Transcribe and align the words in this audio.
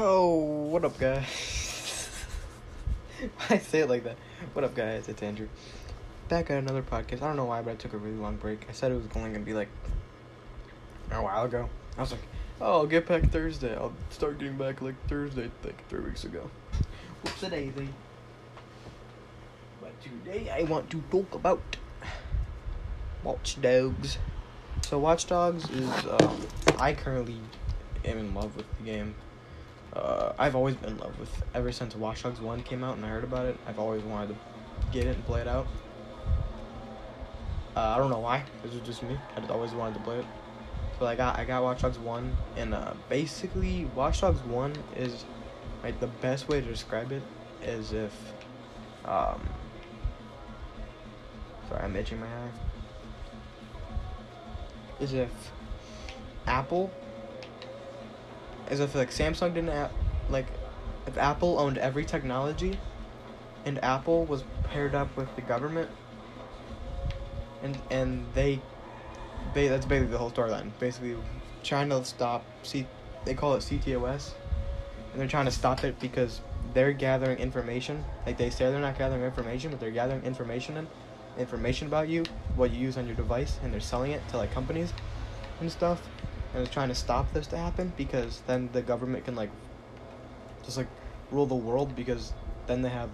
Oh, 0.00 0.36
what 0.70 0.84
up, 0.84 0.96
guys? 0.96 2.08
I 3.50 3.58
say 3.58 3.80
it 3.80 3.88
like 3.88 4.04
that. 4.04 4.16
What 4.52 4.64
up, 4.64 4.76
guys? 4.76 5.08
It's 5.08 5.20
Andrew. 5.24 5.48
Back 6.28 6.50
at 6.50 6.58
another 6.58 6.82
podcast. 6.82 7.20
I 7.20 7.26
don't 7.26 7.34
know 7.34 7.46
why, 7.46 7.62
but 7.62 7.72
I 7.72 7.74
took 7.74 7.94
a 7.94 7.96
really 7.96 8.16
long 8.16 8.36
break. 8.36 8.64
I 8.68 8.72
said 8.72 8.92
it 8.92 8.94
was 8.94 9.06
only 9.16 9.30
gonna 9.30 9.44
be 9.44 9.54
like 9.54 9.66
a 11.10 11.20
while 11.20 11.46
ago. 11.46 11.68
I 11.96 12.00
was 12.00 12.12
like, 12.12 12.20
oh, 12.60 12.74
I'll 12.74 12.86
get 12.86 13.08
back 13.08 13.28
Thursday. 13.32 13.74
I'll 13.74 13.92
start 14.10 14.38
getting 14.38 14.56
back 14.56 14.80
like 14.82 14.94
Thursday, 15.08 15.50
like 15.64 15.88
three 15.88 16.04
weeks 16.04 16.22
ago. 16.22 16.48
Whoops 17.24 17.42
a 17.42 17.50
daisy. 17.50 17.88
But 19.80 20.00
today 20.00 20.48
I 20.48 20.62
want 20.62 20.90
to 20.90 21.02
talk 21.10 21.34
about 21.34 21.76
Watch 23.24 23.60
Dogs. 23.60 24.18
So 24.82 25.00
Watch 25.00 25.26
Dogs 25.26 25.68
is 25.70 25.90
um, 26.20 26.46
I 26.78 26.92
currently 26.92 27.40
am 28.04 28.18
in 28.18 28.32
love 28.32 28.54
with 28.54 28.66
the 28.78 28.84
game. 28.84 29.16
Uh, 29.92 30.32
I've 30.38 30.54
always 30.54 30.76
been 30.76 30.90
in 30.90 30.98
love 30.98 31.18
with 31.18 31.42
ever 31.54 31.72
since 31.72 31.96
Watch 31.96 32.22
Dogs 32.22 32.40
One 32.40 32.62
came 32.62 32.84
out 32.84 32.96
and 32.96 33.04
I 33.04 33.08
heard 33.08 33.24
about 33.24 33.46
it. 33.46 33.56
I've 33.66 33.78
always 33.78 34.02
wanted 34.02 34.28
to 34.28 34.36
get 34.92 35.06
it 35.06 35.16
and 35.16 35.24
play 35.24 35.40
it 35.40 35.48
out. 35.48 35.66
Uh, 37.74 37.80
I 37.80 37.98
don't 37.98 38.10
know 38.10 38.18
why. 38.18 38.44
This 38.62 38.74
is 38.74 38.80
just 38.80 39.02
me. 39.02 39.16
I 39.36 39.40
just 39.40 39.50
always 39.50 39.72
wanted 39.72 39.94
to 39.94 40.00
play 40.00 40.18
it. 40.18 40.26
So 40.98 41.06
I 41.06 41.14
got 41.14 41.38
I 41.38 41.44
got 41.44 41.62
Watch 41.62 41.82
Dogs 41.82 41.98
One, 41.98 42.36
and 42.56 42.74
uh, 42.74 42.92
basically 43.08 43.84
Watch 43.94 44.20
Dogs 44.20 44.40
One 44.42 44.74
is 44.96 45.24
like 45.82 46.00
the 46.00 46.08
best 46.08 46.48
way 46.48 46.60
to 46.60 46.66
describe 46.66 47.12
it 47.12 47.22
is 47.62 47.92
if 47.92 48.12
um. 49.04 49.40
Sorry, 51.68 51.82
I'm 51.82 51.94
itching 51.94 52.18
my 52.18 52.26
eye. 52.26 52.50
Is 55.00 55.12
if 55.12 55.30
Apple 56.46 56.90
as 58.70 58.80
if 58.80 58.94
like 58.94 59.10
Samsung 59.10 59.54
didn't 59.54 59.70
have, 59.70 59.90
like 60.30 60.46
if 61.06 61.16
Apple 61.18 61.58
owned 61.58 61.78
every 61.78 62.04
technology 62.04 62.78
and 63.64 63.82
Apple 63.82 64.24
was 64.24 64.44
paired 64.64 64.94
up 64.94 65.14
with 65.16 65.34
the 65.36 65.42
government 65.42 65.90
and 67.62 67.78
and 67.90 68.24
they 68.34 68.60
they 69.54 69.68
that's 69.68 69.86
basically 69.86 70.12
the 70.12 70.18
whole 70.18 70.30
storyline. 70.30 70.70
Basically 70.78 71.16
trying 71.64 71.88
to 71.90 72.04
stop 72.04 72.44
C 72.62 72.86
they 73.24 73.34
call 73.34 73.54
it 73.54 73.60
CTOS 73.60 74.32
and 75.12 75.20
they're 75.20 75.28
trying 75.28 75.46
to 75.46 75.50
stop 75.50 75.84
it 75.84 75.98
because 75.98 76.40
they're 76.74 76.92
gathering 76.92 77.38
information. 77.38 78.04
Like 78.26 78.36
they 78.36 78.50
say 78.50 78.70
they're 78.70 78.80
not 78.80 78.98
gathering 78.98 79.22
information, 79.22 79.70
but 79.70 79.80
they're 79.80 79.90
gathering 79.90 80.22
information 80.24 80.76
in 80.76 80.86
information 81.38 81.86
about 81.86 82.08
you, 82.08 82.24
what 82.56 82.70
you 82.72 82.78
use 82.78 82.98
on 82.98 83.06
your 83.06 83.14
device, 83.14 83.58
and 83.62 83.72
they're 83.72 83.80
selling 83.80 84.12
it 84.12 84.26
to 84.28 84.36
like 84.36 84.52
companies 84.52 84.92
and 85.60 85.70
stuff 85.70 86.02
and 86.58 86.66
is 86.66 86.72
trying 86.72 86.88
to 86.88 86.94
stop 86.94 87.32
this 87.32 87.46
to 87.48 87.56
happen 87.56 87.92
because 87.96 88.42
then 88.46 88.68
the 88.72 88.82
government 88.82 89.24
can 89.24 89.34
like 89.34 89.50
just 90.64 90.76
like 90.76 90.88
rule 91.30 91.46
the 91.46 91.54
world 91.54 91.94
because 91.94 92.32
then 92.66 92.82
they 92.82 92.88
have 92.88 93.10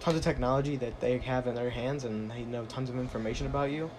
tons 0.00 0.16
of 0.16 0.22
technology 0.22 0.76
that 0.76 0.98
they 1.00 1.18
have 1.18 1.46
in 1.46 1.54
their 1.54 1.70
hands 1.70 2.04
and 2.04 2.30
they 2.30 2.42
know 2.42 2.64
tons 2.64 2.88
of 2.88 2.98
information 2.98 3.46
about 3.46 3.70
you. 3.70 3.90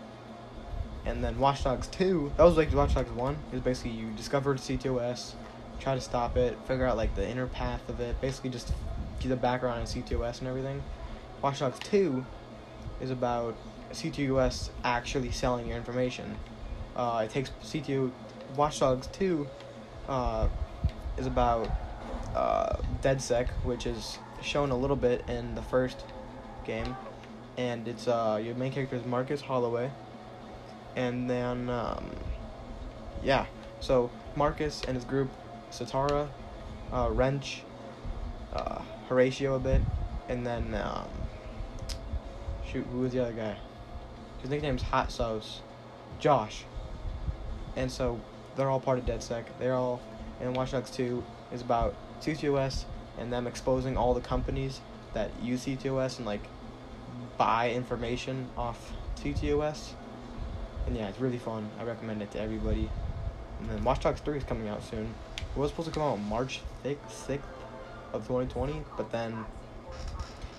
And 1.05 1.23
then 1.23 1.39
Watch 1.39 1.63
Dogs 1.63 1.87
2, 1.87 2.33
that 2.37 2.43
was 2.43 2.57
like 2.57 2.73
Watch 2.73 2.95
Dogs 2.95 3.11
1, 3.11 3.37
is 3.53 3.61
basically 3.61 3.91
you 3.91 4.11
discovered 4.11 4.57
CTOS, 4.57 5.33
try 5.79 5.95
to 5.95 6.01
stop 6.01 6.37
it, 6.37 6.57
figure 6.65 6.85
out 6.85 6.97
like 6.97 7.15
the 7.15 7.27
inner 7.27 7.47
path 7.47 7.87
of 7.89 7.99
it, 7.99 8.19
basically 8.21 8.49
just 8.49 8.71
get 9.19 9.29
the 9.29 9.35
background 9.35 9.81
on 9.81 9.85
CTOS 9.85 10.39
and 10.39 10.47
everything. 10.47 10.81
Watch 11.41 11.59
Dogs 11.59 11.79
2 11.79 12.25
is 13.01 13.11
about 13.11 13.55
CTOS 13.91 14.69
actually 14.83 15.31
selling 15.31 15.67
your 15.67 15.77
information 15.77 16.37
uh, 16.95 17.21
it 17.25 17.31
takes 17.31 17.51
CTO 17.63 18.11
Watch 18.55 18.79
Dogs 18.79 19.07
2 19.07 19.47
uh, 20.09 20.47
is 21.17 21.25
about 21.25 21.69
uh, 22.35 22.75
DedSec, 23.01 23.49
which 23.63 23.85
is 23.85 24.17
shown 24.41 24.71
a 24.71 24.77
little 24.77 24.95
bit 24.95 25.23
in 25.29 25.55
the 25.55 25.61
first 25.61 26.03
game, 26.65 26.95
and 27.57 27.87
it's 27.87 28.07
uh, 28.07 28.41
your 28.43 28.55
main 28.55 28.71
character 28.71 28.95
is 28.95 29.05
Marcus 29.05 29.41
Holloway, 29.41 29.89
and 30.95 31.29
then 31.29 31.69
um, 31.69 32.11
yeah, 33.23 33.45
so 33.79 34.09
Marcus 34.35 34.81
and 34.87 34.95
his 34.95 35.05
group, 35.05 35.29
Sitara, 35.71 36.27
uh, 36.91 37.09
Wrench, 37.11 37.63
uh, 38.53 38.81
Horatio 39.07 39.55
a 39.55 39.59
bit, 39.59 39.81
and 40.27 40.45
then 40.45 40.73
um, 40.75 41.07
shoot, 42.69 42.85
who 42.91 42.99
was 42.99 43.13
the 43.13 43.21
other 43.21 43.33
guy? 43.33 43.55
His 44.41 44.49
nickname's 44.49 44.81
Hot 44.81 45.11
Sauce, 45.11 45.61
Josh 46.19 46.65
and 47.75 47.91
so 47.91 48.19
they're 48.55 48.69
all 48.69 48.79
part 48.79 48.99
of 48.99 49.05
DedSec. 49.05 49.45
They're 49.59 49.75
all, 49.75 50.01
and 50.39 50.55
Watch 50.55 50.71
Dogs 50.71 50.91
2 50.91 51.23
is 51.53 51.61
about 51.61 51.95
CTOS 52.21 52.85
and 53.17 53.31
them 53.31 53.47
exposing 53.47 53.97
all 53.97 54.13
the 54.13 54.21
companies 54.21 54.81
that 55.13 55.31
use 55.41 55.65
CTOS 55.65 56.17
and 56.17 56.25
like 56.25 56.41
buy 57.37 57.71
information 57.71 58.47
off 58.57 58.93
CTOS. 59.17 59.91
And 60.87 60.95
yeah, 60.95 61.07
it's 61.07 61.19
really 61.19 61.37
fun. 61.37 61.69
I 61.79 61.83
recommend 61.83 62.21
it 62.21 62.31
to 62.31 62.39
everybody. 62.39 62.89
And 63.59 63.69
then 63.69 63.83
Watch 63.83 64.01
Dogs 64.01 64.21
3 64.21 64.37
is 64.37 64.43
coming 64.43 64.67
out 64.67 64.83
soon. 64.83 65.13
It 65.37 65.59
was 65.59 65.69
supposed 65.69 65.89
to 65.89 65.93
come 65.93 66.03
out 66.03 66.19
March 66.19 66.61
6th, 66.83 66.97
6th 67.27 67.41
of 68.13 68.27
2020, 68.27 68.83
but 68.97 69.11
then 69.11 69.45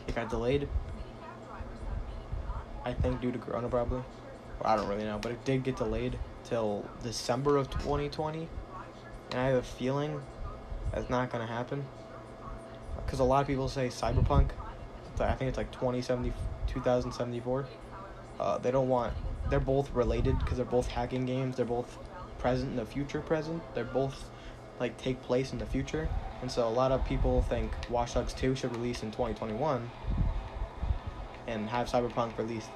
it 0.07 0.15
got 0.15 0.31
delayed. 0.31 0.69
I 2.85 2.93
think 2.93 3.21
due 3.21 3.33
to 3.33 3.39
Corona 3.39 3.69
probably. 3.69 4.03
I 4.65 4.77
don't 4.77 4.89
really 4.89 5.05
know, 5.05 5.19
but 5.21 5.33
it 5.33 5.45
did 5.45 5.65
get 5.65 5.77
delayed 5.77 6.19
till 6.45 6.85
December 7.03 7.57
of 7.57 7.71
2020, 7.71 8.49
and 9.31 9.41
I 9.41 9.47
have 9.47 9.57
a 9.57 9.63
feeling 9.63 10.21
that's 10.93 11.11
not 11.11 11.31
gonna 11.31 11.47
happen. 11.47 11.85
Because 13.05 13.19
a 13.19 13.25
lot 13.25 13.41
of 13.41 13.47
people 13.47 13.69
say 13.69 13.89
Cyberpunk, 13.89 14.51
I 15.19 15.35
think 15.35 15.49
it's 15.49 15.59
like 15.59 15.71
2070, 15.73 16.33
2074. 16.67 17.67
Uh, 18.39 18.59
they 18.59 18.71
don't 18.71 18.89
want. 18.89 19.13
They're 19.51 19.61
both 19.61 19.93
related 19.95 20.39
because 20.39 20.57
they're 20.57 20.67
both 20.67 20.89
hacking 20.89 21.27
games. 21.27 21.57
They're 21.57 21.65
both 21.65 21.99
present 22.39 22.71
in 22.71 22.77
the 22.77 22.87
future 22.87 23.21
present. 23.21 23.63
They're 23.75 23.85
both 23.85 24.31
like 24.81 24.97
take 24.97 25.23
place 25.23 25.53
in 25.53 25.59
the 25.59 25.67
future, 25.67 26.09
and 26.41 26.51
so 26.51 26.67
a 26.67 26.71
lot 26.71 26.93
of 26.93 27.05
people 27.05 27.43
think 27.43 27.73
Watch 27.89 28.15
Dogs 28.15 28.33
2 28.33 28.55
should 28.57 28.75
release 28.77 29.03
in 29.03 29.11
2021 29.11 29.91
and 31.47 31.69
have 31.69 31.89
Cyberpunk 31.89 32.37
released 32.39 32.71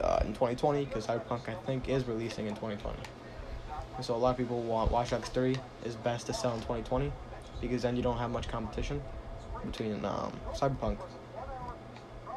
uh, 0.00 0.20
in 0.22 0.28
2020 0.28 0.84
because 0.84 1.06
Cyberpunk 1.06 1.48
I 1.48 1.54
think 1.66 1.88
is 1.88 2.04
releasing 2.04 2.46
in 2.46 2.54
2020. 2.54 2.96
And 3.96 4.04
so 4.04 4.14
a 4.14 4.16
lot 4.16 4.30
of 4.30 4.36
people 4.36 4.60
want 4.62 4.90
Watch 4.90 5.10
Dogs 5.10 5.28
3 5.30 5.56
is 5.84 5.94
best 5.96 6.26
to 6.26 6.34
sell 6.34 6.52
in 6.52 6.60
2020 6.60 7.10
because 7.60 7.82
then 7.82 7.96
you 7.96 8.02
don't 8.02 8.18
have 8.18 8.30
much 8.30 8.48
competition 8.48 9.02
between 9.64 10.04
um, 10.04 10.32
Cyberpunk. 10.52 10.98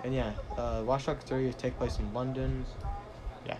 And 0.03 0.13
yeah, 0.13 0.31
uh, 0.57 0.81
Watch 0.85 1.05
Dogs 1.05 1.23
3 1.25 1.51
take 1.53 1.77
place 1.77 1.99
in 1.99 2.13
London. 2.13 2.65
Yeah, 3.45 3.57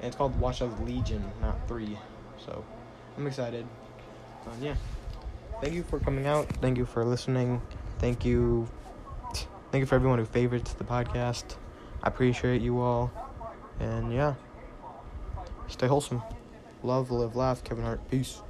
and 0.00 0.08
it's 0.08 0.16
called 0.16 0.38
Watch 0.40 0.58
Dogs 0.58 0.80
Legion, 0.80 1.24
not 1.40 1.56
3. 1.68 1.96
So 2.44 2.64
I'm 3.16 3.26
excited. 3.26 3.66
And 4.52 4.62
yeah, 4.62 4.74
thank 5.60 5.74
you 5.74 5.84
for 5.84 6.00
coming 6.00 6.26
out. 6.26 6.48
Thank 6.60 6.78
you 6.78 6.84
for 6.84 7.04
listening. 7.04 7.62
Thank 7.98 8.24
you. 8.24 8.68
Thank 9.70 9.82
you 9.82 9.86
for 9.86 9.94
everyone 9.94 10.18
who 10.18 10.24
favorites 10.24 10.72
the 10.72 10.84
podcast. 10.84 11.56
I 12.02 12.08
appreciate 12.08 12.62
you 12.62 12.80
all. 12.80 13.25
And 13.80 14.12
yeah, 14.12 14.34
stay 15.68 15.86
wholesome. 15.86 16.22
Love, 16.82 17.10
live, 17.10 17.36
laugh. 17.36 17.62
Kevin 17.64 17.84
Hart. 17.84 18.10
Peace. 18.10 18.42